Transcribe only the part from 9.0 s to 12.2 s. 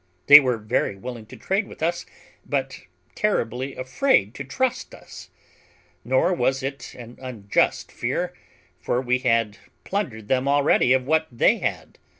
had plundered them already of what they had.